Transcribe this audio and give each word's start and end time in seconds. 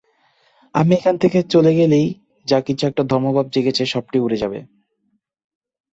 আমি 0.75 0.91
এখান 0.95 1.15
থেকে 1.17 1.39
চলে 1.53 1.71
গেলেই 1.75 2.07
যা 2.47 2.57
কিছু 2.67 2.83
একটু 2.87 3.01
ধর্মভাব 3.03 3.45
জেগেছে, 3.53 3.83
সবটাই 3.85 4.23
উড়ে 4.25 4.37
যাবে। 4.37 4.59